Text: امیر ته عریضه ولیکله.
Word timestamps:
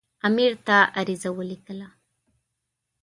امیر 0.27 0.51
ته 0.65 0.77
عریضه 0.99 1.29
ولیکله. 1.37 1.87